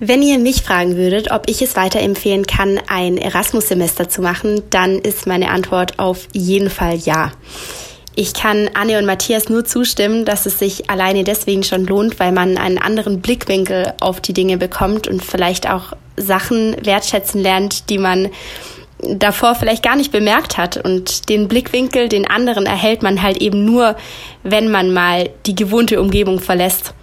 [0.00, 4.98] Wenn ihr mich fragen würdet, ob ich es weiterempfehlen kann, ein Erasmus-Semester zu machen, dann
[4.98, 7.32] ist meine Antwort auf jeden Fall ja.
[8.16, 12.32] Ich kann Anne und Matthias nur zustimmen, dass es sich alleine deswegen schon lohnt, weil
[12.32, 17.98] man einen anderen Blickwinkel auf die Dinge bekommt und vielleicht auch Sachen wertschätzen lernt, die
[17.98, 18.30] man
[18.98, 20.76] davor vielleicht gar nicht bemerkt hat.
[20.76, 23.96] Und den Blickwinkel, den anderen erhält man halt eben nur,
[24.42, 26.94] wenn man mal die gewohnte Umgebung verlässt.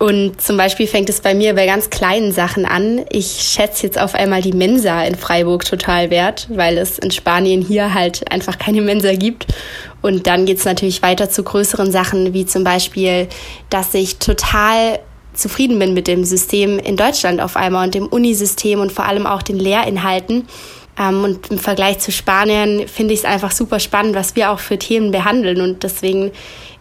[0.00, 3.04] Und zum Beispiel fängt es bei mir bei ganz kleinen Sachen an.
[3.10, 7.60] Ich schätze jetzt auf einmal die Mensa in Freiburg total wert, weil es in Spanien
[7.60, 9.46] hier halt einfach keine Mensa gibt.
[10.00, 13.28] Und dann geht's natürlich weiter zu größeren Sachen, wie zum Beispiel,
[13.68, 15.00] dass ich total
[15.34, 19.26] zufrieden bin mit dem System in Deutschland auf einmal und dem Unisystem und vor allem
[19.26, 20.48] auch den Lehrinhalten.
[21.00, 24.58] Ähm, und im Vergleich zu Spanien finde ich es einfach super spannend, was wir auch
[24.58, 25.60] für Themen behandeln.
[25.60, 26.30] Und deswegen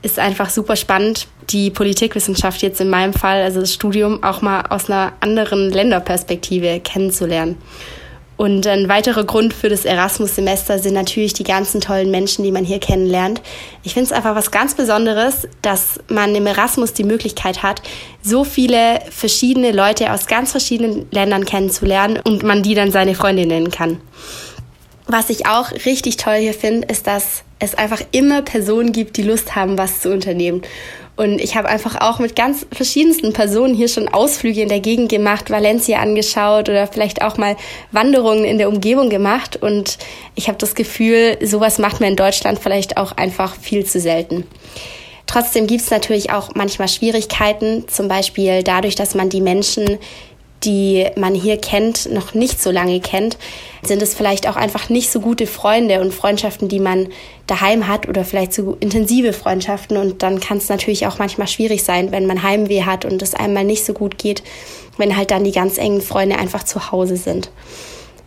[0.02, 4.64] ist einfach super spannend, die Politikwissenschaft jetzt in meinem Fall, also das Studium, auch mal
[4.70, 7.58] aus einer anderen Länderperspektive kennenzulernen.
[8.40, 12.64] Und ein weiterer Grund für das Erasmus-Semester sind natürlich die ganzen tollen Menschen, die man
[12.64, 13.42] hier kennenlernt.
[13.84, 17.82] Ich finde es einfach was ganz Besonderes, dass man im Erasmus die Möglichkeit hat,
[18.22, 23.46] so viele verschiedene Leute aus ganz verschiedenen Ländern kennenzulernen und man die dann seine Freunde
[23.46, 24.00] nennen kann.
[25.06, 29.24] Was ich auch richtig toll hier finde, ist, dass es einfach immer Personen gibt, die
[29.24, 30.62] Lust haben, was zu unternehmen.
[31.20, 35.10] Und ich habe einfach auch mit ganz verschiedensten Personen hier schon Ausflüge in der Gegend
[35.10, 37.58] gemacht, Valencia angeschaut oder vielleicht auch mal
[37.92, 39.58] Wanderungen in der Umgebung gemacht.
[39.62, 39.98] Und
[40.36, 44.48] ich habe das Gefühl, sowas macht man in Deutschland vielleicht auch einfach viel zu selten.
[45.28, 49.98] Trotzdem gibt es natürlich auch manchmal Schwierigkeiten, zum Beispiel dadurch, dass man die Menschen
[50.64, 53.38] die man hier kennt, noch nicht so lange kennt,
[53.82, 57.08] sind es vielleicht auch einfach nicht so gute Freunde und Freundschaften, die man
[57.48, 59.98] daheim hat oder vielleicht so intensive Freundschaften.
[59.98, 63.34] Und dann kann es natürlich auch manchmal schwierig sein, wenn man Heimweh hat und es
[63.34, 64.44] einmal nicht so gut geht,
[64.98, 67.50] wenn halt dann die ganz engen Freunde einfach zu Hause sind.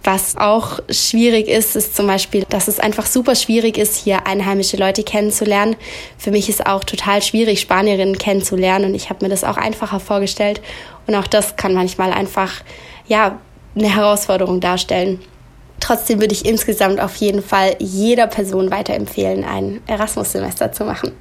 [0.04, 4.76] Was auch schwierig ist, ist zum Beispiel, dass es einfach super schwierig ist, hier einheimische
[4.76, 5.76] Leute kennenzulernen.
[6.18, 10.00] Für mich ist auch total schwierig, Spanierinnen kennenzulernen und ich habe mir das auch einfacher
[10.00, 10.60] vorgestellt.
[11.06, 12.62] Und auch das kann manchmal einfach,
[13.06, 13.38] ja,
[13.76, 15.20] eine Herausforderung darstellen.
[15.78, 21.12] Trotzdem würde ich insgesamt auf jeden Fall jeder Person weiterempfehlen, ein Erasmus-Semester zu machen.